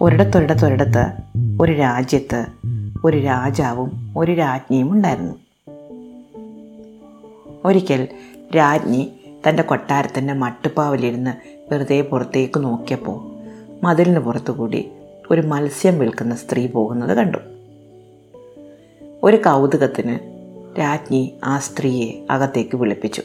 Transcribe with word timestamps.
ഒരിടത്തൊരിടത്തൊരിടത്ത് 0.00 1.12
ഒരു 1.62 1.72
രാജ്യത്ത് 1.72 2.46
ഒരു 3.04 3.16
രാജാവും 3.16 4.14
ഒരു 4.16 4.32
രാജ്ഞിയും 4.32 4.92
ഉണ്ടായിരുന്നു. 4.92 5.34
ഒരിക്കൽ 7.64 8.08
രാജ്ഞി 8.56 9.12
തന്റെ 9.48 9.62
കൊട്ടാരത്തിന്റെ 9.62 10.34
മട്ടുപ്പാവിലിരുന്ന് 10.34 11.30
വെറുതെ 11.72 12.00
പുറത്തേക്ക് 12.00 12.64
നോക്കിയപ്പോൾ 12.64 13.32
മതിലിന് 13.84 14.18
പുറത്തുകൂടി 14.18 14.90
ഒരു 15.30 15.40
മത്സ്യം 15.40 15.98
വിൽക്കുന്ന 15.98 16.34
സ്ത്രീ 16.34 16.66
പോകുന്നത് 16.66 17.16
കണ്ടു. 17.16 17.38
ഒരു 19.22 19.36
കൗതുകത്തിന് 19.36 20.18
രാജ്ഞി 20.78 21.34
ആ 21.44 21.58
സ്ത്രീയെ 21.58 22.26
അകത്തേക്ക് 22.30 22.76
വിളിപ്പിച്ചു. 22.76 23.22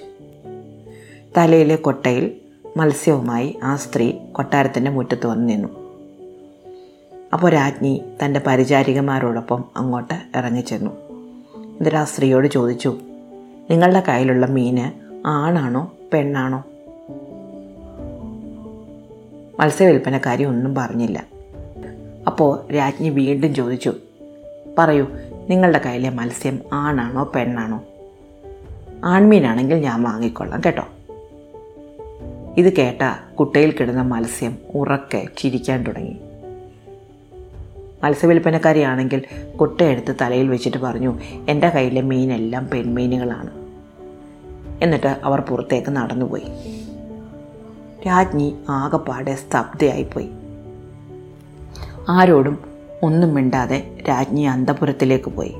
തലയിലെ 1.37 1.75
കൊട്ടയിൽ 1.75 2.31
മത്സ്യവുമായി 2.77 3.59
ആ 3.63 3.75
സ്ത്രീ 3.75 4.11
കൊട്ടാരത്തിന്റെ 4.31 4.91
മുറ്റത്ത് 4.91 5.27
വന്ന് 5.27 5.49
നിന്നു. 5.49 5.69
അപ്പോൾ 7.33 7.51
രാജ്ഞി 7.51 8.03
തന്റെ 8.25 8.41
പരിചാരികമാരോടൊപ്പം 8.47 9.65
അങ്ങോട്ട് 9.77 10.13
ഇറങ്ങിച്ചെന്നു 10.35 10.91
എന്നിട്ട് 11.55 11.97
ആ 11.97 12.03
സ്ത്രീയോട് 12.03 12.47
ചോദിച്ചു 12.47 12.97
നിങ്ങളുടെ 13.71 14.03
കയ്യിലുള്ള 14.07 14.45
മീന് 14.45 14.91
ആണാണോ 15.27 15.91
പെണ്ണാണോ? 16.13 16.63
മത്സ്യവില്പനക്കാരി 19.59 20.43
ഒന്നും 20.43 20.75
പറഞ്ഞില്ല. 20.75 21.25
അപ്പോൾ 22.27 22.73
രാജ്ഞി 22.73 23.09
വീണ്ടും 23.09 23.55
ചോദിച്ചു 23.55 23.93
പറയൂ 24.77 25.07
നിങ്ങളുടെ 25.49 25.81
കയ്യിലെ 25.85 26.09
മത്സ്യം 26.09 26.59
ആണാണോ 26.73 27.31
പെണ്ണാണോ? 27.35 27.83
ആൺമീനാണെങ്കിൽ 29.05 29.75
ഞാൻ 29.75 30.03
വാങ്ങിക്കൊള്ളാം 30.03 30.61
കേട്ടോ. 30.65 30.83
ഇത് 32.57 32.75
കേട്ട 32.75 33.35
കുട്ടയിൽ 33.35 33.71
കിടന്ന 33.71 34.01
മത്സ്യം 34.01 34.57
ഉറക്കെ 34.75 35.27
ചിരിക്കാൻ 35.37 35.83
തുടങ്ങി. 35.83 36.17
മത്സ്യവില്പനക്കാരിയാണെങ്കിൽ 38.03 39.21
കുട്ടയെടുത്ത് 39.61 40.15
തലയിൽ 40.21 40.47
വെച്ചിട്ട് 40.47 40.77
പറഞ്ഞു 40.77 41.19
എന്റെ 41.49 41.69
കയ്യിലെ 41.69 42.01
മീനെല്ലാം 42.01 42.67
പെൺമീനുകളാണ്. 42.67 43.49
എന്നിട്ട് 44.83 45.17
അവർ 45.23 45.41
പുറത്തേക്ക് 45.41 45.89
നടന്നുപോയി. 45.89 46.47
രാജ്ഞി 48.07 48.55
ആകപ്പാടെ 48.69 49.35
സ്തബ്ധയായിപ്പോയി. 49.35 50.29
ആരോടും 52.09 52.59
ഒന്നും 53.03 53.33
മിണ്ടാതെ 53.33 54.03
രാജ്ഞി 54.09 54.41
അന്തപുരത്തിലേക്ക് 54.41 55.29
പോയി. 55.29 55.55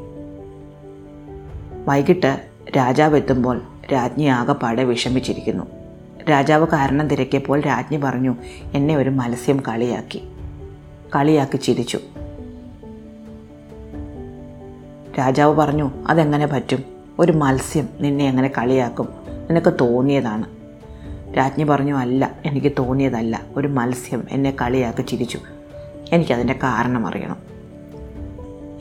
വൈകിട്ട് 1.86 2.42
രാജാവ് 2.78 3.18
എത്തുമ്പോൾ 3.18 3.62
രാജ്ഞി 3.94 4.26
ആകപ്പാടെ 4.26 4.84
വിഷമിച്ചിരിക്കുന്നു. 4.84 5.77
രാജാവ് 6.30 6.68
കാരണം 6.68 7.08
തിരക്കിയപ്പോൾ 7.08 7.60
രാജ്ഞി 7.60 7.98
പറഞ്ഞു 7.98 8.36
എന്നെ 8.74 8.96
ഒരു 8.96 9.10
മത്സ്യം 9.10 9.64
കളിയാക്കി. 9.68 10.24
കളിയാക്കി 11.16 11.58
ചിരിച്ചു. 11.58 12.00
രാജാവ് 15.20 15.56
പറഞ്ഞു 15.56 15.92
അതെങ്ങനെ 16.08 16.48
പറ്റും? 16.48 16.84
ഒരു 17.20 17.32
മത്സ്യം 17.32 17.90
നിന്നെ 18.00 18.26
എങ്ങനെ 18.26 18.48
കളിയാക്കും? 18.48 19.10
നിനക്ക് 19.50 19.74
തോന്നിയതാണ്. 19.82 20.46
രാജ്ഞി 21.38 21.64
പറഞ്ഞു 21.64 21.96
അല്ല 21.96 22.32
എനിക്ക് 22.46 22.72
തോന്നിയതല്ല. 22.80 23.42
ഒരു 23.56 23.68
മത്സ്യം 23.68 24.28
എന്നെ 24.32 24.52
കളിയാക്കി 24.62 25.02
ചിരിച്ചു. 25.02 25.40
എനിക്കതിന്റെ 26.12 26.54
കാരണം 26.54 27.08
അറിയണം 27.08 27.38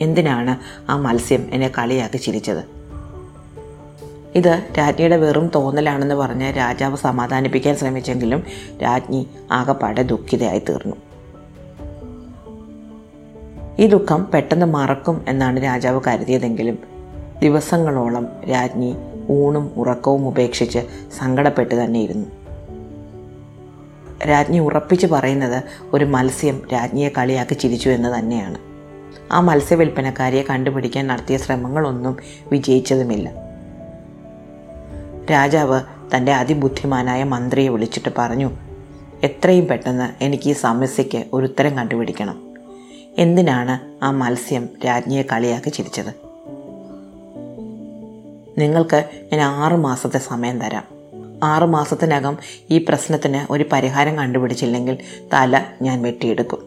എന്തിനാണ് 0.00 0.58
ആ 0.90 0.96
മത്സ്യം 0.96 1.48
എന്നെ 1.50 1.68
കളിയാക്കി 1.68 2.16
ചിരിച്ചത്? 2.16 2.75
ഇത് 4.36 4.62
രാജ്ഞിയുടെ 4.78 5.16
വെറും 5.16 5.50
തോന്നലാണെന്ന് 5.54 6.14
പറഞ്ഞ് 6.14 6.56
രാജാവ് 6.56 6.96
സമാധാനിപ്പിക്കാൻ 6.96 7.76
ശ്രമിച്ചെങ്കിലും 7.76 8.44
രാജ്ഞി 8.82 9.26
ആകപ്പാടെ 9.52 10.02
ദുഃഖിതയായി 10.02 10.58
തീർന്നു. 10.58 10.96
ഈ 13.78 13.86
ദുഃഖം 13.86 14.30
പെട്ടെന്ന് 14.34 14.66
മറക്കും 14.66 15.24
എന്നാണ് 15.28 15.64
രാജാവ് 15.64 16.00
കരുതിയതെങ്കിലും 16.06 16.78
ദിവസങ്ങളോളം 17.42 18.28
രാജ്ഞി 18.50 18.96
ഊണും 19.30 19.70
ഉറക്കവും 19.76 20.28
ഉപേക്ഷിച്ച് 20.28 20.78
സങ്കടപ്പെട്ട് 21.18 21.84
തന്നെയിരുന്നു. 21.84 22.26
രാജ്ഞി 24.26 24.58
ഉറപ്പിച്ച് 24.58 25.06
പറയുന്നത് 25.06 25.62
ഒരു 25.92 26.04
മത്സ്യം 26.04 26.62
രാജ്ഞിയെ 26.72 27.08
കളിയാക്കി 27.08 27.54
ചിരിച്ചു 27.54 27.90
എന്ന് 27.90 28.18
തന്നെയാണ്. 28.18 28.58
ആ 29.32 29.40
മത്സ്യവില്പനക്കാരിയെ 29.40 30.42
കണ്ടുപിടിക്കാൻ 30.42 31.06
നടത്തിയ 31.06 31.36
ശ്രമങ്ങളൊന്നും 31.36 32.16
വിജയിച്ചതുമില്ല. 32.52 33.45
രാജാവ് 35.30 35.80
തന്റെ 36.16 36.32
അതിബുദ്ധിമാനായ 36.32 37.24
മന്ത്രിയെ 37.24 37.68
വിളിച്ചിട്ട് 37.68 38.08
പറഞ്ഞു 38.18 38.50
എത്രയും 39.22 39.66
പെട്ടെന്ന് 39.66 40.24
എനിക്ക് 40.24 40.50
ഈ 40.50 40.52
സമസ്യയ്ക്ക് 40.52 41.24
ഒരു 41.32 41.46
ഉത്തരം 41.46 41.76
കണ്ടുപിടിക്കണം. 41.76 42.42
എന്തിനാണ് 43.18 44.04
ആ 44.04 44.10
മത്സ്യം 44.10 44.68
രാജ്ഞിയെ 44.86 45.22
കളിയാക്കി 45.22 45.70
ചിരിച്ചത്? 45.70 46.14
നിങ്ങൾക്ക് 48.60 49.04
ഞാൻ 49.32 49.40
ആറ് 49.40 49.72
മാസത്തെ 49.72 50.18
സമയം 50.18 50.60
തരാം. 50.60 50.84
ആറ് 51.42 51.64
മാസത്തിനകം 51.64 52.38
ഈ 52.70 52.78
പ്രശ്നത്തിന് 52.78 53.52
ഒരു 53.52 53.64
പരിഹാരം 53.72 54.18
കണ്ടുപിടിച്ചില്ലെങ്കിൽ 54.18 54.98
തല 55.32 55.64
ഞാൻ 55.82 56.02
വെട്ടിയെടുക്കും. 56.02 56.58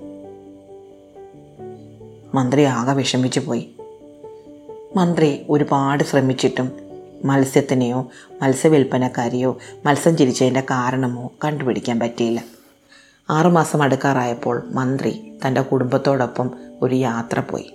മന്ത്രി 2.34 2.64
ആകെ 2.64 2.94
വിഷമിച്ചു 2.94 3.40
പോയി 3.40 3.70
മന്ത്രി 4.96 5.46
ഒരുപാട് 5.50 6.04
ശ്രമിച്ചിട്ടും 6.04 6.89
മത്സ്യത്തിനെയോ 7.26 8.12
മത്സ്യവില്പനക്കാരിയോ 8.42 9.58
മത്സ്യം 9.86 10.18
ചിരിച്ചതിന്റെ 10.18 10.62
കാരണമോ 10.62 11.32
കണ്ടുപിടിക്കാൻ 11.46 12.00
പറ്റിയില്ല. 12.00 12.44
ആറുമാസം 13.30 13.84
അടുക്കാറായപ്പോൾ 13.84 14.64
മന്ത്രി 14.66 15.34
തന്റെ 15.48 15.62
കുടുംബത്തോടൊപ്പം 15.62 16.52
ഒരു 16.82 16.96
യാത്ര 16.96 17.40
പോയി. 17.40 17.74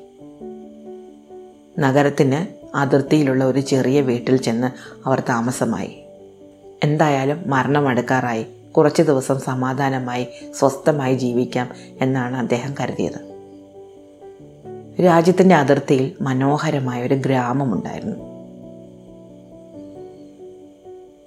നഗരത്തിന് 1.78 2.47
അതിർത്തിയിലുള്ള 2.77 3.44
ഒരു 3.44 3.60
ചെറിയ 3.60 4.00
വീട്ടിൽ 4.00 4.37
ചെന്ന് 4.37 4.71
അവർ 5.09 5.21
താമസമായി. 5.21 6.04
എന്തായാലും 6.84 7.50
മരണം 7.50 7.88
അടുക്കാറായി. 7.88 8.47
കുറച്ച് 8.77 9.03
ദിവസം 9.03 9.41
സമാധാനമായി 9.41 10.27
സ്വസ്ഥമായി 10.54 11.15
ജീവിക്കാം 11.15 11.71
എന്നാണ് 12.00 12.37
അദ്ദേഹം 12.37 12.75
കരുതിയത്. 12.81 13.34
രാജ്യത്തിന്റെ 15.04 15.54
അതിർത്തിയിൽ 15.54 16.12
മനോഹരമായ 16.21 17.06
ഒരു 17.06 17.15
ഗ്രാമമുണ്ടായിരുന്നു. 17.15 18.34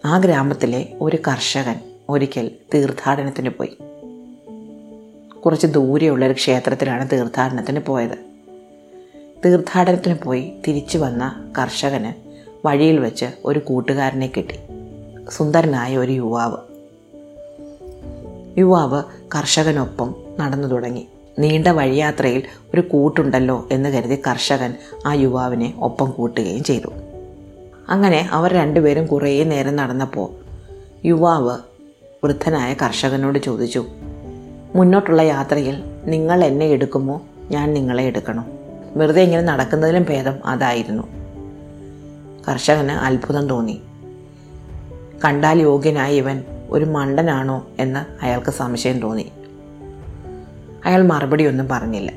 ആ 0.07 0.18
ഗ്രാമത്തിലെ 0.18 0.94
ഒരു 1.01 1.18
കർഷകൻ 1.28 1.75
ഒരിക്കൽ 2.09 2.51
തീർത്ഥാടനത്തിന് 2.73 3.50
പോയി. 3.50 3.78
കുറച്ച് 5.40 5.68
ദൂരെയുള്ള 5.68 6.25
ഒരു 6.25 6.34
ക്ഷേത്രത്തിലാണ് 6.34 7.09
തീർത്ഥാടനത്തിന് 7.12 7.79
പോയത്. 7.79 8.18
തീർത്ഥാടനത്തിന് 9.45 10.16
പോയി 10.23 10.51
തിരിച്ചു 10.68 10.97
വന്ന 10.97 11.51
കർഷകന് 11.57 12.13
വഴിയിൽ 12.68 13.00
വെച്ച് 13.00 13.25
ഒരു 13.45 13.59
കൂട്ടുകാരനെ 13.59 14.28
കിട്ടി. 14.28 14.59
സുന്ദരനായ 15.31 15.97
ഒരു 15.97 16.12
യുവാവ്. 16.12 16.57
യുവാവ് 18.59 19.03
കർഷകനൊപ്പം 19.35 20.16
നടന്നു 20.39 20.68
തുടങ്ങി. 20.68 21.07
നീണ്ട 21.39 21.68
വഴിയാത്രയിൽ 21.68 22.44
ഒരു 22.74 22.81
കൂട്ടുണ്ടല്ലോ 22.81 23.68
എന്ന് 23.72 23.89
കരുതി 23.89 24.22
കർഷകൻ 24.28 24.75
ആ 25.06 25.13
യുവാവിനെ 25.13 25.74
ഒപ്പം 25.78 26.12
കൂട്ടുകയും 26.12 26.63
ചെയ്തു. 26.63 26.89
അങ്ങനെ 27.90 28.30
അവർ 28.31 28.53
രണ്ടുപേരും 28.53 29.06
കുറേ 29.06 29.44
നേരം 29.44 29.75
നടന്നപ്പോൾ 29.75 30.30
യുവാവ് 31.06 31.58
വൃദ്ധനായ 32.24 32.74
കർഷകനോട് 32.74 33.40
ചോദിച്ചു 33.40 33.86
മുന്നോട്ടുള്ള 34.75 35.22
യാത്രയിൽ 35.22 35.84
നിങ്ങൾ 36.06 36.44
എന്നെ 36.44 36.66
എടുക്കുമോ? 36.66 37.22
ഞാൻ 37.52 37.74
നിങ്ങളെ 37.74 38.03
എടുക്കണോ? 38.03 38.46
വെറുതെ 38.96 39.22
ഇങ്ങനെ 39.22 39.42
നടക്കുന്നതിലും 39.42 40.06
ഭേദം 40.09 40.34
അതായിരുന്നു. 40.46 41.03
കർഷകന് 42.50 42.92
അത്ഭുതം 42.92 43.50
തോന്നി. 43.50 43.81
കണ്ടാൽ 45.25 45.62
യോഗ്യനായ 45.62 46.14
ഇവൻ 46.14 46.44
ഒരു 46.69 46.86
മണ്ടനാണോ? 46.86 47.68
എന്ന് 47.80 48.25
അയാൾക്ക് 48.25 48.52
സംശയം 48.52 49.00
തോന്നി. 49.00 49.31
അയാൾ 50.86 51.01
മറുപടിയൊന്നും 51.01 51.68
പറഞ്ഞില്ല. 51.68 52.13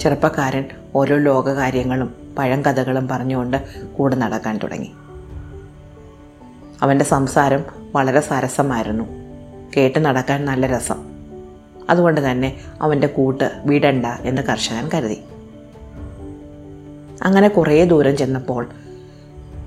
ചെറുപ്പക്കാരൻ 0.00 0.64
ഓരോ 0.94 1.16
ലോകകാര്യങ്ങളും 1.16 2.25
പഴങ്കഥകളും 2.38 3.08
പറഞ്ഞുകൊണ്ട് 3.08 3.64
കൂടെ 3.96 4.16
നടക്കാൻ 4.16 4.58
തുടങ്ങി. 4.58 4.92
അവന്റെ 6.82 7.04
സംസാരം 7.04 7.64
വളരെ 7.94 8.20
സരസമായിരുന്നു. 8.20 9.04
കേട്ട് 9.76 9.98
നടക്കാൻ 9.98 10.44
നല്ല 10.44 10.66
രസം. 10.66 11.16
അതുകൊണ്ട് 11.90 12.30
തന്നെ 12.30 12.60
അവന്റെ 12.80 13.06
കൂട്ട് 13.06 13.50
വിടണ്ട 13.64 14.06
എന്ന് 14.06 14.42
കർഷകൻ 14.42 14.88
കരുതി. 14.94 15.24
അങ്ങനെ 17.22 17.48
കുറേ 17.48 17.84
ദൂരം 17.84 18.16
ചെന്നപ്പോൾ 18.16 18.68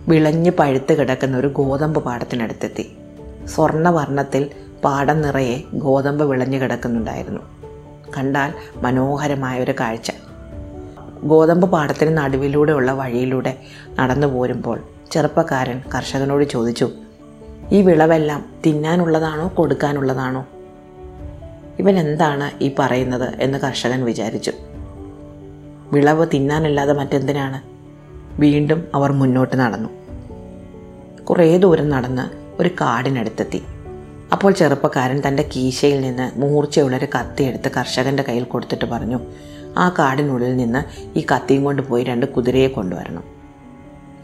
വിളഞ്ഞ് 0.07 0.51
പഴുത്ത് 0.51 0.93
കിടക്കുന്ന 0.93 1.37
ഒരു 1.37 1.47
ഗോതമ്പ് 1.47 2.03
പാടത്തിനടുത്തെത്തി. 2.03 2.97
സ്വർണവർണത്തിൽ 3.45 4.49
പാടം 4.83 5.21
നിറയെ 5.21 5.61
ഗോതമ്പ് 5.73 6.25
വിളഞ്ഞു 6.25 6.57
കിടക്കുന്നുണ്ടായിരുന്നു. 6.57 7.41
കണ്ടാൽ 8.17 8.53
മനോഹരമായ 8.75 9.63
ഒരു 9.63 9.73
കാഴ്ച. 9.79 10.11
ഗോതമ്പ് 11.23 11.71
പാടത്തിന് 11.71 12.17
നടുവിലൂടെയുള്ള 12.17 12.91
വഴിയിലൂടെ 12.91 13.57
നടന്നു 13.99 14.27
പോരുമ്പോൾ 14.27 14.79
ചെറുപ്പക്കാരൻ 15.11 15.81
കർഷകനോട് 15.95 16.43
ചോദിച്ചു 16.43 16.89
ഈ 17.71 17.81
വിളവെല്ലാം 17.81 18.45
തിന്നാനുള്ളതാണോ 18.65 19.51
കൊടുക്കാനുള്ളതാണോ? 19.55 20.45
ഇവൻ 21.79 21.99
എന്താണ് 21.99 22.63
ഈ 22.63 22.75
പറയുന്നത്? 22.79 23.41
എന്ന് 23.41 23.57
കർഷകൻ 23.57 24.05
വിചാരിച്ചു. 24.05 24.51
വിളവ് 25.93 26.27
തിന്നാനല്ലാതെ 26.33 26.93
മറ്റെന്തിനാണ്? 26.93 27.61
വീണ്ടും 28.41 28.87
അവർ 28.95 29.11
മുന്നോട്ട് 29.11 29.55
നടന്നു. 29.55 29.89
കുറേ 31.23 31.57
ദൂരം 31.57 31.89
നടന്ന് 31.89 32.57
ഒരു 32.61 32.69
കാടിനടുത്തെത്തി. 32.69 33.63
അപ്പോൾ 34.31 34.51
ചെറുപ്പക്കാരൻ 34.51 35.21
തന്റെ 35.27 35.49
കീശയിൽ 35.55 36.01
നിന്ന് 36.01 36.39
മൂർച്ചയുള്ളൊരു 36.39 37.05
കത്തിയെടുത്ത് 37.05 37.71
കർഷകന്റെ 37.77 38.23
കയ്യിൽ 38.23 38.43
കൊടുത്തിട്ട് 38.43 38.85
പറഞ്ഞു 38.85 39.19
ആ 39.77 39.95
കാടിനുള്ളിൽ 39.99 40.57
നിന്ന് 40.57 41.09
ഈ 41.19 41.25
കത്തിയും 41.35 41.63
കൊണ്ട് 41.63 41.81
പോയി 41.81 42.03
രണ്ട് 42.03 42.25
കുതിരയെ 42.25 42.67
കൊണ്ടുവരണം. 42.67 43.23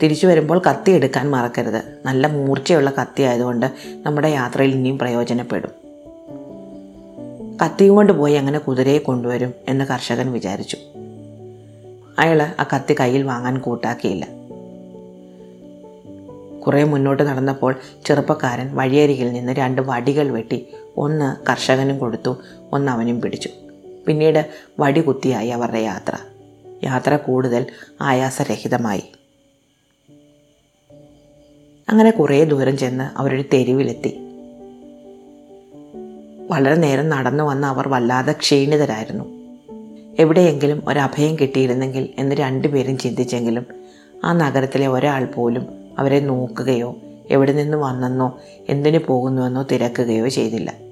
തിരിച്ചു 0.04 0.28
വരുമ്പോൾ 0.28 0.62
കത്തി 0.70 0.92
എടുക്കാൻ 0.92 1.32
മറക്കരുത്. 1.32 1.84
നല്ല 2.06 2.28
മൂർച്ചയുള്ള 2.28 2.90
കത്തി 2.90 3.24
ആയതുകൊണ്ട് 3.24 3.72
നമ്മുടെ 4.04 4.28
യാത്രയിൽ 4.28 4.72
ഇനിയും 4.72 4.98
പ്രയോജനപ്പെടും. 4.98 5.86
കത്തിയും 7.66 7.96
കൊണ്ട് 7.96 8.14
പോയി 8.14 8.34
അങ്ങനെ 8.34 8.60
കുതിരയെ 8.60 8.98
കൊണ്ടുവരും 8.98 9.54
എന്ന് 9.68 9.86
കർഷകൻ 9.86 10.32
വിചാരിച്ചു. 10.32 10.78
അയാൾ 12.20 12.42
ആ 12.60 12.66
കത്തി 12.76 12.96
കയ്യിൽ 13.00 13.24
വാങ്ങാൻ 13.24 13.60
കൂട്ടാക്കിയില്ല. 13.60 14.28
കുറേ 16.60 16.84
മുന്നോട്ട് 16.84 17.24
നടന്നപ്പോൾ 17.24 17.76
ചെറുപ്പക്കാരൻ 18.06 18.76
വഴിയരികിൽ 18.76 19.34
നിന്ന് 19.34 19.54
രണ്ട് 19.54 19.82
വടികൾ 19.82 20.30
വെട്ടി 20.30 20.68
ഒന്ന് 20.98 21.46
കർഷകനും 21.50 22.00
കൊടുത്തു 22.00 22.38
ഒന്ന് 22.74 22.92
അവനും 22.92 23.22
പിടിച്ചു. 23.22 23.50
പിന്നീട് 24.08 24.50
വടികുത്തിയായി 24.80 25.48
അവരുടെ 25.48 25.80
യാത്ര. 25.80 26.16
യാത്ര 26.84 27.16
കൂടുതൽ 27.16 27.66
ആയാസരഹിതമായി. 28.02 29.04
അങ്ങനെ 31.90 32.12
കുറേ 32.12 32.44
ദൂരം 32.44 32.78
ചെന്ന് 32.78 33.20
അവരൊരു 33.20 33.44
തെരുവിലെത്തി. 33.54 34.18
വളരെ 36.50 36.76
നേരം 36.76 37.10
നടന്നു 37.10 37.44
വന്ന 37.44 37.66
അവർ 37.66 37.88
വല്ലാതെ 37.88 38.32
ക്ഷീണിതരായിരുന്നു. 38.32 39.36
എവിടെയെങ്കിലും 40.20 40.84
ഒരഭയം 40.88 41.36
കിട്ടിയിരുന്നെങ്കിൽ 41.36 42.14
എന്ന് 42.18 42.36
രണ്ടുപേരും 42.36 42.98
ചിന്തിച്ചെങ്കിലും 42.98 43.66
ആ 44.24 44.34
നഗരത്തിലെ 44.34 44.88
ഒരാൾ 44.88 45.26
പോലും 45.26 45.68
അവരെ 46.00 46.20
നോക്കുകയോ 46.20 46.96
എവിടെ 47.30 47.52
നിന്ന് 47.52 47.78
വന്നെന്നോ 47.78 48.40
എന്തിനു 48.70 49.00
പോകുന്നുവെന്നോ 49.08 49.64
തിരക്കുകയോ 49.64 50.28
ചെയ്തില്ല. 50.28 50.85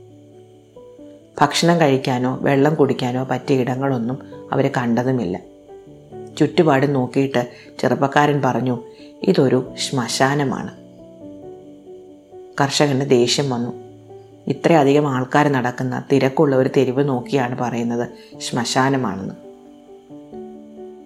ഭക്ഷണം 1.42 1.82
കഴിക്കാനോ 1.82 2.40
വെള്ളം 2.42 2.76
കുടിക്കാനോ 2.76 3.28
പറ്റിയ 3.32 3.62
ഇടങ്ങളൊന്നും 3.62 4.20
അവർ 4.52 4.72
കണ്ടതുമില്ല. 4.78 5.40
ചുറ്റുപാടും 6.38 6.94
നോക്കിയിട്ട് 6.94 7.48
ചെറുപ്പക്കാരൻ 7.80 8.42
പറഞ്ഞു 8.42 8.84
ഇതൊരു 9.24 9.74
ശ്മശാനമാണ്. 9.78 10.84
കർഷകന് 12.62 13.10
ദേഷ്യം 13.10 13.50
വന്നു. 13.50 13.84
ഇത്രയധികം 14.48 15.08
ആൾക്കാർ 15.08 15.48
നടക്കുന്ന 15.48 16.04
തിരക്കുള്ള 16.12 16.56
ഒരു 16.56 16.70
തെരുവ് 16.78 17.10
നോക്കിയാണ് 17.10 17.58
പറയുന്നത് 17.58 18.40
ശ്മശാനമാണെന്ന്. 18.40 19.34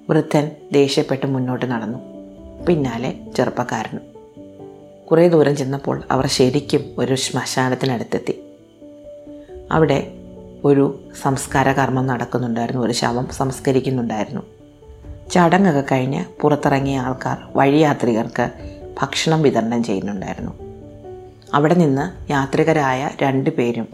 വൃദ്ധൻ 0.09 0.51
ദേഷ്യപ്പെട്ട് 0.71 1.25
മുന്നോട്ട് 1.25 1.65
നടന്നു. 1.65 2.00
പിന്നാലെ 2.65 3.13
ചെറുപ്പക്കാരനും. 3.38 4.01
കുറേ 5.12 5.27
ദൂരം 5.27 5.56
ചെന്നപ്പോൾ 5.56 6.03
അവർ 6.12 6.27
ശരിക്കും 6.27 6.95
ഒരു 6.97 7.15
ശ്മശാനത്തിനടുത്തെത്തി. 7.15 8.44
അവിടെ 9.71 10.17
ഒരു 10.65 11.00
സംസ്കാര 11.21 11.71
കർമ്മം 11.71 12.07
നടക്കുന്നുണ്ടായിരുന്നു 12.07 12.81
ഒരു 12.81 12.94
ശവം 12.94 13.27
സംസ്കരിക്കുന്നുണ്ടായിരുന്നു. 13.31 14.42
ചടങ്ങൊക്കെ 15.31 15.83
കഴിഞ്ഞ് 15.92 16.25
പുറത്തിറങ്ങിയ 16.42 16.98
ആൾക്കാർ 16.98 17.38
വഴിയാത്രികർക്ക് 17.56 18.50
ഭക്ഷണം 19.01 19.42
വിതരണം 19.42 19.83
ചെയ്യുന്നുണ്ടായിരുന്നു. 19.83 20.51
അവിടെ 21.54 21.74
നിന്ന് 21.74 22.31
യാത്രികരായ 22.31 23.09
രണ്ട് 23.21 23.50
പേരും 23.50 23.88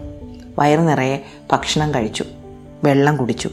വയറു 0.59 0.81
നിറയെ 0.81 1.25
ഭക്ഷണം 1.51 1.93
കഴിച്ചു 1.93 2.25
വെള്ളം 2.83 3.17
കുടിച്ചു. 3.17 3.49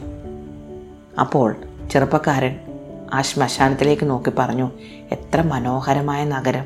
അപ്പോൾ 1.21 1.57
ചെറുപ്പക്കാരൻ 1.91 2.57
ആ 3.15 3.23
ശ്മശാനത്തിലേക്ക് 3.23 4.11
നോക്കി 4.11 4.33
പറഞ്ഞു 4.39 4.71
എത്ര 5.11 5.43
മനോഹരമായ 5.43 6.25
നഗരം. 6.25 6.65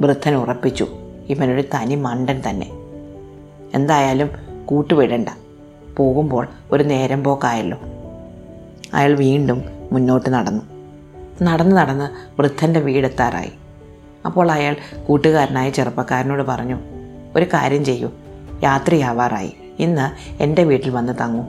വൃദ്ധൻ 0.00 0.34
ഉറപ്പിച്ചു 0.34 0.86
ഇവനൊരു 1.28 1.62
തനി 1.62 1.94
മണ്ടൻ 1.94 2.42
തന്നെ. 2.50 2.81
എന്തായാലും 3.74 4.30
കൂട്ടുവിടണ്ട. 4.66 5.28
പോകുമ്പോൾ 5.96 6.48
ഒരു 6.72 6.82
നേരം 6.82 7.24
പോക്കായല്ലോ. 7.24 7.78
അയാൾ 8.94 9.14
വീണ്ടും 9.14 9.62
മുന്നോട്ട് 9.92 10.30
നടന്നു. 10.30 10.62
നടന്ന് 11.42 11.76
നടന്ന് 11.76 12.10
വൃദ്ധന്റെ 12.40 12.80
വീടെത്താറായി 12.80 13.52
അപ്പോൾ 14.26 14.50
അയാൾ 14.50 14.76
കൂട്ടുകാരനായ 15.08 15.70
ചെറുപ്പക്കാരനോട് 15.70 16.42
പറഞ്ഞു 16.42 16.78
ഒരു 17.36 17.44
കാര്യം 17.44 17.84
ചെയ്യൂ. 17.84 18.10
യാത്രയാവാറായി. 18.62 19.52
ഇന്ന് 19.78 20.32
എന്റെ 20.42 20.64
വീട്ടിൽ 20.64 20.90
വന്ന് 20.90 21.12
തങ്ങൂ. 21.20 21.44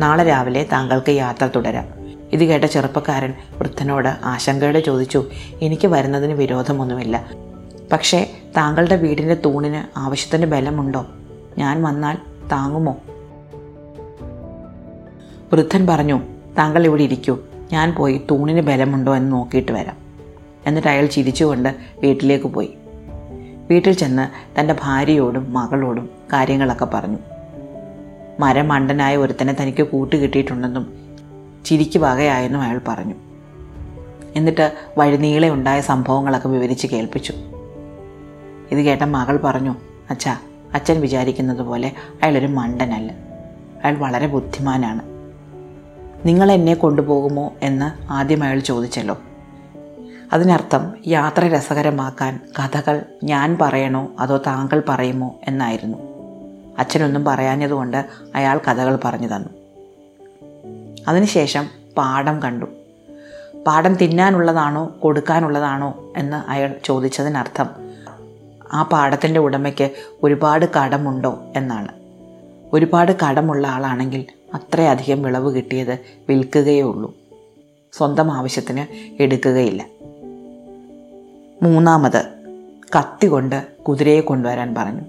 നാളെ 0.00 0.24
രാവിലെ 0.24 0.66
താങ്കൾക്ക് 0.72 1.10
യാത്ര 1.10 1.46
തുടരാം. 1.46 1.88
ഇത് 2.32 2.44
കേട്ട 2.44 2.64
ചെറുപ്പക്കാരൻ 2.64 3.34
വൃദ്ധനോട് 3.58 4.08
ആശങ്കയോടെ 4.24 4.80
ചോദിച്ചു 4.80 5.24
എനിക്ക് 5.62 5.88
വരുന്നതിന് 5.88 6.32
വിരോധമൊന്നുമില്ല. 6.32 7.30
പക്ഷേ 7.92 8.30
താങ്കളുടെ 8.56 8.96
വീടിന്റെ 8.96 9.34
തൂണിന് 9.34 9.98
ആവശ്യത്തിന് 9.98 10.46
ബലമുണ്ടോ? 10.46 11.06
ഞാൻ 11.58 11.82
വന്നാൽ 11.82 12.18
താങ്ങുമോ? 12.52 12.96
വൃദ്ധൻ 15.52 15.86
പറഞ്ഞു 15.86 16.20
താങ്കൾ 16.58 16.84
ഇവിടെ 16.84 17.02
ഇരിക്കൂ. 17.02 17.38
ഞാൻ 17.72 17.94
പോയി 17.94 18.22
തൂണിന് 18.30 18.60
ബലമുണ്ടോ 18.60 19.16
എന്ന് 19.16 19.32
നോക്കിയിട്ട് 19.32 19.72
വരാം. 19.72 19.96
എന്നിട്ട് 20.66 20.88
അയാൾ 20.88 21.06
ചിരിച്ചുകൊണ്ട് 21.06 21.76
വീട്ടിലേക്ക് 21.98 22.44
പോയി. 22.44 22.74
വീട്ടിൽ 23.70 23.92
ചെന്ന് 23.92 24.60
തന്റെ 24.60 24.76
ഭാര്യയോടും 24.82 25.52
മകളോടും 25.52 26.10
കാര്യങ്ങളൊക്കെ 26.32 26.84
പറഞ്ഞു. 26.84 27.18
മരമണ്ടനായ 28.40 29.16
ഒരുത്തനെ 29.16 29.56
തനിക്ക് 29.62 29.82
കൂട്ടുകിട്ടിയിട്ടുണ്ടെന്നും 29.82 30.94
ചിരിക്ക് 31.64 31.98
വകയായെന്നും 31.98 32.62
അയാൾ 32.62 32.80
പറഞ്ഞു. 32.88 33.14
എന്നിട്ട് 34.36 34.72
വഴിനീളെ 34.98 35.50
ഉണ്ടായ 35.50 35.80
സംഭവങ്ങളൊക്കെ 35.80 36.48
വിവരിച്ച് 36.48 36.86
കേൾപ്പിച്ചു. 36.86 37.32
ഇത് 38.70 38.78
കേട്ട 38.78 39.02
മകൾ 39.02 39.36
പറഞ്ഞു 39.36 39.74
അച്ഛാ 40.10 40.36
അച്ഛൻ 40.76 41.00
വിചാരിക്കുന്നത് 41.00 41.62
പോലെ 41.62 41.92
അയാളൊരു 42.22 42.46
മണ്ടനല്ല. 42.46 43.12
അയാൾ 43.84 43.94
വളരെ 43.94 44.26
ബുദ്ധിമാനാണ്. 44.26 45.00
നിങ്ങൾ 46.28 46.52
എന്നെ 46.52 46.74
കൊണ്ടുപോകുമോ? 46.74 47.52
എന്ന് 47.62 48.12
ആദ്യം 48.12 48.42
അയാൾ 48.42 48.58
ചോദിച്ചല്ലോ. 48.58 49.18
അതിനർത്ഥം 50.32 50.94
യാത്ര 51.06 51.46
രസകരമാക്കാൻ 51.46 52.40
കഥകൾ 52.58 53.02
ഞാൻ 53.24 53.58
പറയണോ 53.60 54.08
അതോ 54.20 54.36
താങ്കൾ 54.46 54.82
പറയുമോ 54.88 55.34
എന്നായിരുന്നു. 55.48 55.98
അച്ഛനൊന്നും 56.78 57.24
പറയാഞ്ഞതുകൊണ്ട് 57.24 58.06
അയാൾ 58.34 58.60
കഥകൾ 58.68 58.98
പറഞ്ഞു 59.04 59.36
തന്നു. 59.36 59.48
അതിനുശേഷം 61.08 61.68
പാഠം 61.96 62.42
കണ്ടു. 62.42 62.66
പാഠം 63.66 63.94
തിന്നാനുള്ളതാണോ 63.94 64.96
കൊടുക്കാനുള്ളതാണോ? 65.00 66.12
എന്ന് 66.16 66.50
അയാൾ 66.50 66.74
ചോദിച്ചതിനർത്ഥം 66.84 67.85
ആ 68.72 68.82
പാടത്തിന്റെ 68.82 69.40
ഉടമയ്ക്ക് 69.40 69.90
ഒരുപാട് 70.22 70.66
കടമുണ്ടോ 70.66 71.38
എന്നാണ്. 71.56 71.88
ഒരുപാട് 72.72 73.16
കടമുള്ള 73.24 73.66
ആളാണെങ്കിൽ 73.66 74.24
അത്രയധികം 74.54 75.22
വിളവ് 75.22 75.56
കിട്ടിയത് 75.56 75.98
വിൽക്കുകയേ 76.28 76.80
ഉള്ളൂ. 76.80 77.14
സ്വന്തം 77.92 78.32
ആവശ്യത്തിന് 78.32 78.86
എടുക്കുകയില്ല. 79.22 79.86
മൂന്നാമത് 81.62 82.24
കത്തി 82.98 83.26
കൊണ്ട് 83.26 83.66
കുതിരയെ 83.88 84.20
കൊണ്ടുവരാൻ 84.20 84.74
പറഞ്ഞു. 84.78 85.00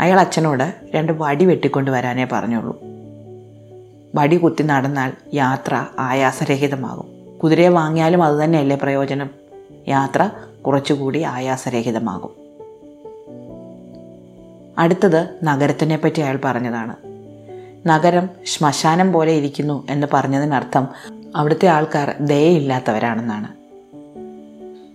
അയാൾ 0.00 0.20
അച്ഛനോട് 0.20 0.74
രണ്ട് 0.94 1.12
വടി 1.12 1.44
വെട്ടിക്കൊണ്ട് 1.44 1.90
വരാനേ 1.90 2.28
പറഞ്ഞുള്ളൂ. 2.32 2.80
വടി 4.14 4.36
കുത്തി 4.36 4.62
നടന്നാൽ 4.62 5.12
യാത്ര 5.34 5.86
ആയാസരഹിതമാകും. 5.98 7.38
കുതിരയെ 7.38 7.68
വാങ്ങിയാലും 7.68 8.22
അതുതന്നെയല്ലേ 8.22 8.76
പ്രയോജനം? 8.76 9.30
യാത്ര 9.88 10.30
കുറച്ചുകൂടി 10.66 11.22
ആയാസരഹിതമാകും. 11.22 12.46
അടുത്തത് 14.78 15.28
നഗരത്തിനെ 15.44 15.96
പറ്റി 15.96 16.20
അയാൾ 16.20 16.38
പറഞ്ഞതാണ്. 16.44 16.96
നഗരം 17.88 18.28
ശ്മശാനം 18.44 19.12
പോലെ 19.12 19.32
ഇരിക്കുന്നു 19.32 19.86
എന്ന് 19.90 20.06
പറഞ്ഞതിനർത്ഥം 20.12 20.88
അവിടുത്തെ 21.36 21.66
ആൾക്കാർ 21.66 22.14
ദയയില്ലാത്തവരാണെന്നാണ്. 22.20 23.48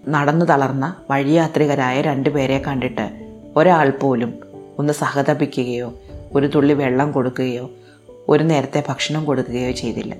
നടന്നു 0.10 0.46
തളർന്ന 0.46 0.96
വഴിയാത്രികരായ 1.10 2.02
രണ്ടുപേരെ 2.02 2.64
കണ്ടിട്ട് 2.68 3.34
ഒരാൾ 3.56 3.90
പോലും 3.90 4.34
ഒന്ന് 4.80 4.94
സഹതപിക്കുകയോ 4.94 5.94
ഒരു 6.34 6.48
തുള്ളി 6.48 6.74
വെള്ളം 6.74 7.12
കൊടുക്കുകയോ 7.12 7.70
ഒരു 8.30 8.44
നേരത്തെ 8.44 8.84
ഭക്ഷണം 8.90 9.26
കൊടുക്കുകയോ 9.26 9.72
ചെയ്തില്ല. 9.72 10.16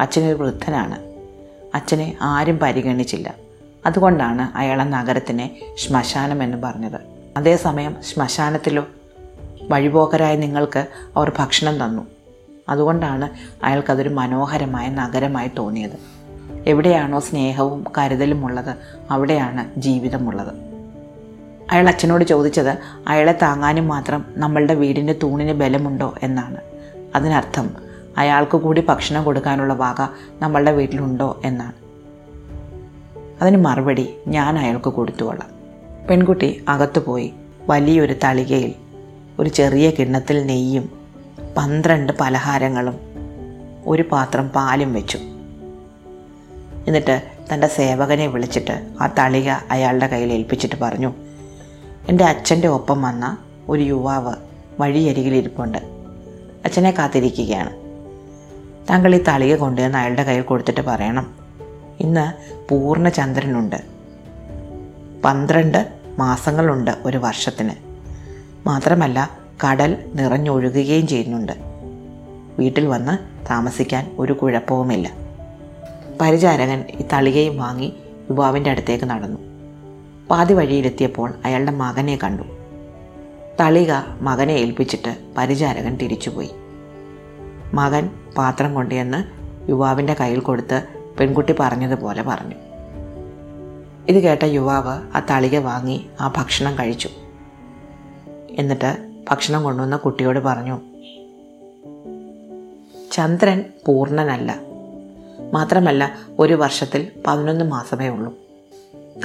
അച്ഛനൊരു 0.00 0.34
വൃദ്ധനാണ്. 0.34 0.98
അച്ഛനെ 1.74 2.16
ആരും 2.22 2.58
പരിഗണിച്ചില്ല. 2.58 3.47
അതുകൊണ്ടാണ് 3.86 4.58
അയാൾ 4.58 4.82
നഗരത്തിനെ 4.82 5.56
ശ്മശാനം 5.78 6.42
എന്ന് 6.42 6.56
പറഞ്ഞത്. 6.56 7.00
അതേസമയം 7.36 7.96
ശ്മശാനത്തിലോ 8.02 8.86
വഴിപോക്കരായ 9.70 10.36
നിങ്ങൾക്ക് 10.36 10.86
അവർ 11.16 11.32
ഭക്ഷണം 11.38 11.84
തന്നു. 11.84 12.06
അതുകൊണ്ടാണ് 12.68 13.30
അയാൾക്കതൊരു 13.64 14.08
മനോഹരമായ 14.08 14.88
നഗരമായി 14.88 15.50
തോന്നിയത്. 15.58 16.18
എവിടെയാണോ 16.66 17.20
സ്നേഹവും 17.20 17.84
കരുതലും 17.98 18.44
ഉള്ളത് 18.44 18.74
അവിടെയാണ് 19.10 19.80
ജീവിതമുള്ളത് 19.80 20.68
അയാൾ 21.70 21.88
അച്ഛനോട് 21.88 22.24
ചോദിച്ചത് 22.24 22.78
അയാളെ 23.08 23.38
താങ്ങാനും 23.42 23.88
മാത്രം 23.88 24.24
നമ്മളുടെ 24.36 24.74
വീടിന്റെ 24.74 25.14
തൂണിന് 25.22 25.52
ബലമുണ്ടോ? 25.52 26.14
എന്നാണ്. 26.22 26.56
അതിനർത്ഥം 27.14 27.70
അയാൾക്ക് 28.18 28.56
കൂടി 28.56 28.80
ഭക്ഷണം 28.80 29.24
കൊടുക്കാനുള്ള 29.24 29.74
വക 29.74 30.08
നമ്മളുടെ 30.42 30.72
വീട്ടിലുണ്ടോ? 30.72 31.40
എന്നാണ്. 31.44 31.87
അതിന് 33.42 33.56
മറുപടി 33.56 34.14
ഞാൻ 34.26 34.58
അയാൾക്ക് 34.58 34.90
കൊടുത്തുകൊള്ളാം 34.90 35.50
പെൺകുട്ടി 36.10 36.64
അകത്തുപോയി 36.68 37.32
വലിയൊരു 37.68 38.14
തളികയിൽ 38.24 38.74
ഒരു 39.38 39.48
ചെറിയ 39.48 39.90
കിണ്ണത്തിൽ 39.90 40.46
നെയ്യും 40.46 40.90
പന്ത്രണ്ട് 41.56 42.12
പലഹാരങ്ങളും 42.20 43.00
ഒരു 43.86 44.02
പാത്രം 44.12 44.48
പാലും 44.48 44.92
വെച്ചു. 44.92 45.18
എന്നിട്ട് 46.86 47.22
തന്റെ 47.52 47.66
സേവകനെ 47.66 48.26
വിളിച്ചിട്ട് 48.26 48.88
ആ 49.00 49.06
തളിക 49.06 49.50
അയാളുടെ 49.50 50.06
കയ്യിൽ 50.06 50.32
ഏൽപ്പിച്ചിട്ട് 50.32 50.76
പറഞ്ഞു 50.76 51.12
എന്റെ 52.08 52.24
അച്ഛന്റെ 52.24 52.68
ഒപ്പം 52.68 53.02
വന്ന 53.02 53.38
ഒരു 53.68 53.82
യുവാവ് 53.82 54.34
വഴിയരികിലിരിപ്പുണ്ട് 54.80 55.78
അച്ഛനെ 56.64 56.90
കാത്തിരിക്കുകയാണ്. 56.90 57.70
താങ്കൾ 58.90 59.14
ഈ 59.14 59.24
തളിക 59.28 59.56
കൊണ്ടുവന്ന് 59.56 59.98
അയാളുടെ 59.98 60.22
കയ്യിൽ 60.22 60.42
കൊടുത്തിട്ട് 60.42 60.80
പറയണം. 60.80 61.37
ഇന്ന് 62.00 62.58
പൂർണ 62.68 63.08
ചന്ദ്രനുണ്ട് 63.08 63.76
പന്ത്രണ്ട് 65.24 65.92
മാസങ്ങളുണ്ട് 66.18 66.90
ഒരു 67.04 67.16
വർഷത്തിന്. 67.16 67.70
മാത്രമല്ല 68.66 69.30
കടൽ 69.68 70.04
നിറഞ്ഞൊഴുകുകയും 70.14 71.06
ചെയ്യുന്നുണ്ട്. 71.06 71.52
വീട്ടിൽ 72.58 72.86
വന്ന് 72.86 73.46
താമസിക്കാൻ 73.50 74.10
ഒരു 74.18 74.32
കുഴപ്പവുമില്ല. 74.32 75.10
പരിചാരകൻ 76.20 76.84
ഈ 76.90 77.04
തളികയും 77.12 77.58
വാങ്ങി 77.58 77.92
യുവാവിന്റെ 78.30 78.70
അടുത്തേക്ക് 78.70 79.04
നടന്നു. 79.04 79.38
പാതി 80.30 80.54
വഴിയിലെത്തിയപ്പോൾ 80.54 81.34
അയാളുടെ 81.44 81.70
മകനെ 81.70 82.18
കണ്ടു. 82.24 82.42
തളിക 83.60 83.92
മകനെ 84.20 84.52
ഏൽപ്പിച്ചിട്ട് 84.52 85.16
പരിചാരകൻ 85.38 85.96
തിരിച്ചുപോയി. 85.96 86.50
മകൻ 87.74 88.10
പാത്രം 88.36 88.74
കൊണ്ടുവന്ന് 88.74 89.24
യുവാവിന്റെ 89.70 90.14
കയ്യിൽ 90.14 90.40
കൊടുത്ത് 90.40 90.97
പെൺകുട്ടി 91.20 91.54
പറഞ്ഞതുപോലെ 91.60 92.22
പറഞ്ഞു. 92.22 92.54
ഇത് 94.08 94.22
കേട്ട 94.22 94.44
യുവാവ് 94.44 95.16
ആ 95.16 95.26
തളിക 95.30 95.58
വാങ്ങി 95.58 96.06
ആ 96.20 96.32
ഭക്ഷണം 96.36 96.78
കഴിച്ചു. 96.78 97.08
എന്നിട്ട് 98.50 99.12
ഭക്ഷണം 99.30 99.64
കൊണ്ടുവന്ന 99.64 99.96
കുട്ടിയോട് 99.96 100.38
പറഞ്ഞു 100.38 100.80
ചന്ദ്രൻ 103.12 103.64
പൂർണനല്ല. 103.86 104.60
മാത്രമല്ല 105.52 106.18
ഒരു 106.38 106.54
വർഷത്തിൽ 106.54 107.08
പതിനൊന്ന് 107.26 107.64
മാസമേ 107.64 108.08
ഉള്ളൂ. 108.08 108.34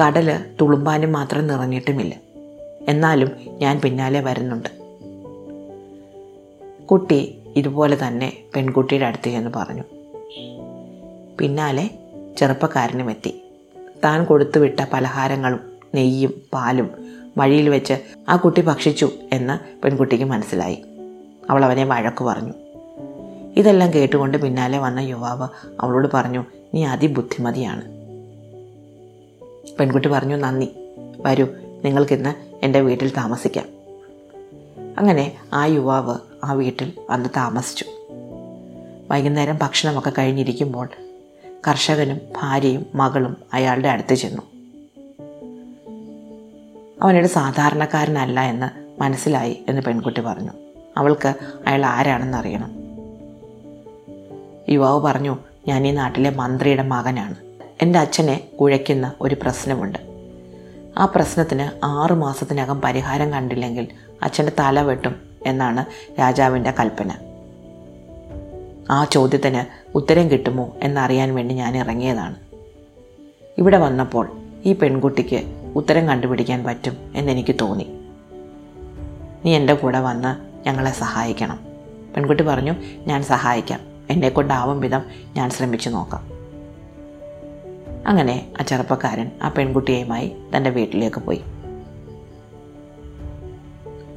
കടൽ 0.03 0.55
തുളുമ്പാനും 0.61 1.11
മാത്രം 1.11 1.47
നിറഞ്ഞിട്ടുമില്ല. 1.47 2.15
എന്നാലും 2.89 3.31
ഞാൻ 3.47 3.81
പിന്നാലെ 3.81 4.19
വരുന്നുണ്ട്. 4.19 4.69
കുട്ടി 6.85 7.37
ഇതുപോലെ 7.55 8.07
തന്നെ 8.07 8.37
പെൺകുട്ടിയുടെ 8.55 9.05
അടുത്ത് 9.05 9.29
ചെന്ന് 9.29 9.51
പറഞ്ഞു. 9.55 9.83
പിന്നാലെ 11.39 11.89
ചെറുപ്പക്കാരനും 12.37 13.11
എത്തി 13.11 13.43
താൻ 14.03 14.23
കൊടുത്തുവിട്ട 14.23 14.79
പലഹാരങ്ങളും 14.93 15.59
നെയ്യും 15.95 16.33
പാലും 16.53 16.89
വഴിയിൽ 17.37 17.69
വെച്ച് 17.69 17.93
ആ 18.29 18.35
കുട്ടി 18.35 18.61
ഭക്ഷിച്ചു 18.61 19.11
എന്ന് 19.33 19.81
പെൺകുട്ടിക്ക് 19.81 20.23
മനസ്സിലായി. 20.23 20.83
അവൾ 21.49 21.65
അവനെ 21.65 21.83
വഴക്കു 21.83 22.23
പറഞ്ഞു. 22.23 22.53
ഇതെല്ലാം 23.55 23.93
കേട്ടുകൊണ്ട് 23.93 24.37
പിന്നാലെ 24.37 24.77
വന്ന 24.77 24.99
യുവാവ് 24.99 25.47
അവളോട് 25.79 26.07
പറഞ്ഞു 26.13 26.45
നീ 26.73 26.85
അതിബുദ്ധിമതിയാണ്. 26.85 27.81
പെൺകുട്ടി 29.79 30.09
പറഞ്ഞു 30.09 30.35
നന്ദി. 30.35 30.67
വരൂ 31.21 31.47
നിങ്ങൾക്കിന്ന് 31.85 32.65
എന്റെ 32.65 32.81
വീട്ടിൽ 32.81 33.13
താമസിക്കാം. 33.15 33.65
അങ്ങനെ 34.97 35.33
ആ 35.53 35.65
യുവാവ് 35.65 36.15
ആ 36.43 36.53
വീട്ടിൽ 36.53 36.93
അന്ന് 37.09 37.29
താമസിച്ചു. 37.37 37.85
വൈകുന്നേരം 39.11 39.59
ഭക്ഷണമൊക്കെ 39.61 40.11
കഴിഞ്ഞിരിക്കുമ്പോൾ 40.17 40.89
കർഷകനും 41.67 42.21
ഭാര്യയും 42.41 42.85
മകളും 42.95 43.37
അയാളുടെ 43.53 43.89
അടുത്ത് 43.89 44.15
ചെന്നു. 44.15 44.41
അവനൊരു 47.01 47.27
സാധാരണക്കാരനല്ല 47.27 48.39
എന്ന് 48.39 49.01
മനസ്സിലായി 49.01 49.63
എന്ന് 49.69 49.81
പെൺകുട്ടി 49.81 50.21
പറഞ്ഞു. 50.21 50.51
അവൾക്ക് 50.97 51.33
അയാൾ 51.67 51.85
ആരാണെന്ന് 51.85 52.37
അറിയണം. 52.37 52.71
യുവാവ് 54.69 55.01
പറഞ്ഞു 55.01 55.37
ഞാൻ 55.67 55.87
ഈ 55.87 55.91
നാട്ടിലെ 55.91 56.29
മന്ത്രിയുടെ 56.29 56.83
മകനാണ്. 56.83 57.35
എന്റെ 57.81 57.99
അച്ഛനെ 57.99 58.47
കുഴയ്ക്കുന്ന 58.61 59.13
ഒരു 59.21 59.35
പ്രശ്നമുണ്ട്. 59.41 59.99
ആ 60.97 61.05
പ്രശ്നത്തിന് 61.05 61.85
ആറു 61.85 62.13
മാസത്തിനകം 62.13 62.81
പരിഹാരം 62.81 63.31
കണ്ടില്ലെങ്കിൽ 63.31 63.87
അച്ഛന്റെ 64.23 64.51
തല 64.59 64.81
വെട്ടും 64.81 65.15
എന്നാണ് 65.45 65.85
രാജാവിന്റെ 66.19 66.73
കൽപ്പന. 66.79 67.32
ആ 68.91 69.05
ചോദ്യത്തിന് 69.05 69.63
ഉത്തരം 69.97 70.31
കിട്ടുമോ 70.31 70.75
എന്നറിയാൻ 70.83 71.35
വേണ്ടി 71.35 71.55
ഞാൻ 71.55 71.77
ഇറങ്ങിയതാണ്. 71.77 72.35
ഇവിടെ 73.57 73.77
വന്നപ്പോൾ 73.77 74.31
ഈ 74.65 74.73
പെൺകുട്ടിക്ക് 74.73 75.43
ഉത്തരം 75.75 76.07
കണ്ടുപിടിക്കാൻ 76.07 76.63
പറ്റും 76.63 76.97
എന്നെനിക്ക് 77.15 77.55
തോന്നി. 77.61 77.87
നീ 79.45 79.55
എന്റെ 79.55 79.73
കൂടെ 79.73 79.99
വന്ന് 79.99 80.53
ഞങ്ങളെ 80.67 80.91
സഹായിക്കണം. 80.91 81.59
പെൺകുട്ടി 82.15 82.43
പറഞ്ഞു 82.43 82.73
ഞാൻ 83.07 83.23
സഹായിക്കാം. 83.23 83.79
എന്നെ 84.09 84.29
കൊണ്ടാവും 84.29 84.79
വിധം 84.79 85.01
ഞാൻ 85.35 85.49
ശ്രമിച്ചു 85.49 85.89
നോക്കാം. 85.89 86.33
അങ്ങനെ 88.07 88.51
ആ 88.59 88.63
ചെറുപ്പക്കാരൻ 88.63 89.31
ആ 89.41 89.49
പെൺകുട്ടിയുമായി 89.49 90.31
തന്റെ 90.57 90.69
വീട്ടിലേക്ക് 90.69 91.19
പോയി. 91.19 91.41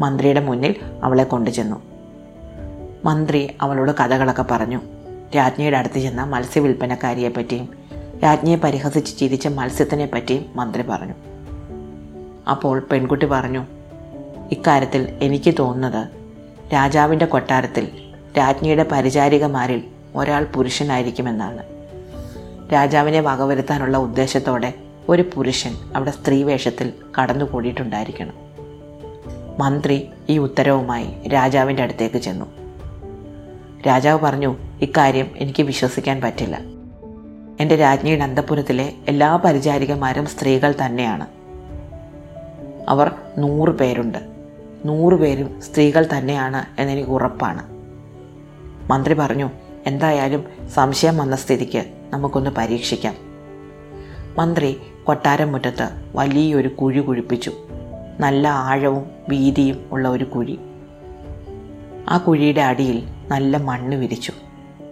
മന്ത്രിയുടെ 0.01 0.41
മുന്നിൽ 0.41 0.75
അവളെ 1.03 1.25
കൊണ്ടുചെന്നു. 1.25 1.83
മന്ത്രി 3.07 3.51
അവളോട് 3.61 3.93
കഥകളൊക്കെ 4.01 4.45
പറഞ്ഞു. 4.51 4.81
രാജ്ഞിയുടെ 5.37 5.77
അടുത്ത് 5.77 5.99
ചെന്ന 5.99 6.25
മത്സ്യവില്പനക്കാരിയെ 6.25 7.29
പറ്റിയും 7.29 7.69
രാജ്ഞിയെ 8.23 8.57
പരിഹസിച്ച് 8.57 9.19
ചിരിച്ച 9.19 9.49
മത്സ്യത്തിനെ 9.49 10.07
പറ്റിയും 10.07 10.45
മന്ത്രി 10.57 10.83
പറഞ്ഞു. 10.83 11.15
അപ്പോൾ 12.51 12.87
പെൺകുട്ടി 12.93 13.27
പറഞ്ഞു 13.27 13.67
ഇക്കാര്യത്തിൽ 14.53 15.19
എനിക്ക് 15.23 15.55
തോന്നുന്നത് 15.59 16.09
രാജാവിന്റെ 16.73 17.25
കൊട്ടാരത്തിൽ 17.25 17.89
രാജ്ഞിയുടെ 18.39 18.87
പരിചാരികമാരിൽ 18.93 19.85
ഒരാൾ 20.15 20.45
പുരുഷനായിരിക്കുമെന്നാണ്. 20.45 21.63
രാജാവിനെ 22.73 23.21
വകവരുത്താനുള്ള 23.21 23.97
ഉദ്ദേശത്തോടെ 23.97 24.75
ഒരു 25.09 25.25
പുരുഷൻ 25.35 25.77
അവിടെ 25.97 26.11
സ്ത്രീവേഷത്തിൽ 26.11 26.93
കടന്നുകൂടിയിട്ടുണ്ടായിരിക്കണം. 27.23 28.35
മന്ത്രി 29.59 30.09
ഈ 30.29 30.39
ഉത്തരവുമായി 30.39 31.29
രാജാവിന്റെ 31.29 31.83
അടുത്തേക്ക് 31.83 32.17
ചെന്നു. 32.17 32.66
രാജാവ് 33.87 34.21
പറഞ്ഞു 34.21 34.57
ഇക്കാര്യം 34.81 35.31
എനിക്ക് 35.37 35.63
വിശ്വസിക്കാൻ 35.63 36.21
പറ്റില്ല. 36.21 36.61
എന്റെ 37.61 37.77
രാജ്ഞിയുടെ 37.77 38.23
അന്തപുരത്തിലെ 38.23 38.93
എല്ലാ 39.09 39.37
പരിചാരികമാരും 39.37 40.27
സ്ത്രീകൾ 40.27 40.75
തന്നെയാണ്. 40.85 41.27
അവർ 42.89 43.15
നൂറ് 43.39 43.71
പേരുണ്ട്. 43.71 44.19
നൂറ് 44.85 45.15
പേരും 45.15 45.61
സ്ത്രീകൾ 45.61 46.09
തന്നെയാണ് 46.19 46.81
എന്നെനിക്ക് 46.81 47.11
ഉറപ്പാണ്. 47.11 47.63
മന്ത്രി 48.93 49.15
പറഞ്ഞു 49.15 49.51
എന്തായാലും 49.87 50.45
സംശയം 50.75 51.19
വന്ന 51.19 51.37
സ്ഥിതിക്ക് 51.37 51.85
നമുക്കൊന്ന് 52.11 52.51
പരീക്ഷിക്കാം. 52.51 53.15
മന്ത്രി 54.39 54.77
കൊട്ടാരം 55.05 55.53
മുറ്റത്ത് 55.53 55.89
വലിയൊരു 56.15 56.69
കുഴി 56.69 57.01
കുഴിപ്പിച്ചു. 57.01 57.53
നല്ല 58.21 58.49
ആഴവും 58.49 59.11
വീതിയും 59.29 59.89
ഉള്ള 59.93 60.09
ഒരു 60.09 60.25
കുഴി. 60.25 60.59
ആ 62.09 62.19
കുഴിയുടെ 62.19 62.61
അടിയിൽ 62.61 63.16
നല്ല 63.29 63.57
മണ്ണ് 63.57 63.97
വിരിച്ചു. 63.97 64.33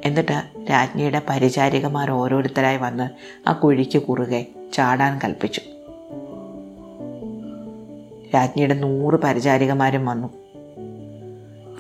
എന്നിട്ട് 0.04 0.42
രാജ്ഞിയുടെ 0.70 1.22
പരിചാരികമാർ 1.28 2.10
ഓരോരുത്തരായി 2.10 2.76
വന്ന് 2.76 3.08
ആ 3.48 3.52
കുഴിക്ക് 3.52 3.98
കുറുകെ 3.98 4.46
ചാടാൻ 4.72 5.20
കൽപ്പിച്ചു. 5.24 5.60
രാജ്ഞിയുടെ 8.34 8.74
നൂറ് 8.74 9.14
പരിചാരികമാരും 9.14 10.06
വന്നു. 10.06 10.28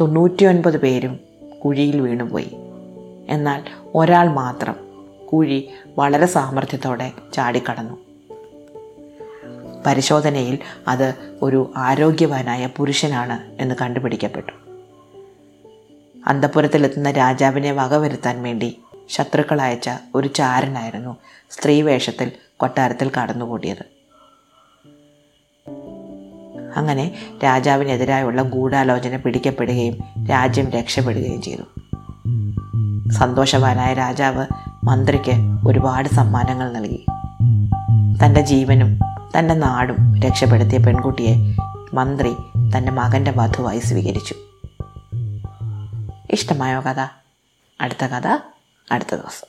തൊണ്ണൂറ്റിയൊൻപത് 0.00 0.80
പേരും 0.80 1.20
കുഴിയിൽ 1.64 2.00
വീണുപോയി. 2.00 2.56
എന്നാൽ 3.28 3.62
ഒരാൾ 3.94 4.28
മാത്രം 4.28 4.74
കുഴി 5.32 5.68
വളരെ 5.98 6.26
സാമർഥ്യത്തോടെ 6.26 7.12
ചാടിക്കടന്നു. 7.32 7.94
പരിശോധനയിൽ 9.86 10.58
അത് 10.88 11.14
ഒരു 11.42 11.72
ആരോഗ്യവാനായ 11.76 12.68
പുരുഷനാണ് 12.76 13.62
എന്ന് 13.62 13.74
കണ്ടുപിടിക്കപ്പെട്ടു. 13.82 14.63
അന്തപുരത്തിലെത്തുന്ന 16.26 17.10
രാജാവിനെ 17.10 17.72
വകവരുത്താൻ 17.72 18.42
വേണ്ടി 18.42 18.78
ശത്രുക്കൾ 19.08 19.62
അയച്ച 19.62 19.90
ഒരു 20.14 20.28
ചാരനായിരുന്നു 20.28 21.16
സ്ത്രീവേഷത്തിൽ 21.50 22.32
കൊട്ടാരത്തിൽ 22.56 23.10
കടന്നുകൂടിയത്. 23.20 23.94
അങ്ങനെ 26.76 27.12
രാജാവിനെതിരായുള്ള 27.44 28.42
ഗൂഢാലോചന 28.42 29.16
പിടിക്കപ്പെടുകയും 29.16 29.98
രാജ്യം 30.30 30.70
രക്ഷപ്പെടുകയും 30.70 31.42
ചെയ്തു. 31.42 31.62
സന്തോഷവാനായ 33.10 33.94
രാജാവ് 33.94 34.46
മന്ത്രിക്ക് 34.84 35.32
ഒരുപാട് 35.68 36.08
സമ്മാനങ്ങൾ 36.08 36.72
നൽകി. 36.72 37.06
തന്റെ 38.24 38.40
ജീവനും 38.40 38.98
തന്റെ 39.38 39.54
നാടും 39.54 40.20
രക്ഷപ്പെടുത്തിയ 40.20 40.78
പെൺകുട്ടിയെ 40.78 41.56
മന്ത്രി 41.94 42.32
തന്റെ 42.76 42.92
മകന്റെ 42.92 43.32
വധുവായി 43.36 43.78
സ്വീകരിച്ചു. 43.78 44.34
ഇഷ്ടമായോ 46.34 46.80
കഥ 46.80 47.00
അടുത്ത 47.80 48.04
കഥ 48.04 48.26
അടുത്ത 48.88 49.12
ദിവസം 49.14 49.48